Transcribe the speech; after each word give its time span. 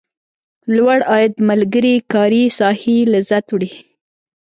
لوړ 0.75 0.99
عاید 1.11 1.33
ملګري 1.49 1.95
کاري 2.13 2.43
ساحې 2.59 2.97
لذت 3.13 3.45
وړي. 3.51 3.71